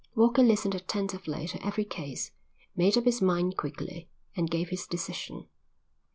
[0.15, 2.31] Walker listened attentively to every case,
[2.75, 5.45] made up his mind quickly, and gave his decision.